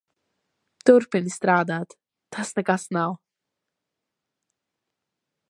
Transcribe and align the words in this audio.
Turpini 0.89 1.33
strādāt. 1.35 1.93
Tas 2.37 2.55
nekas 2.61 2.87
nav. 2.99 3.15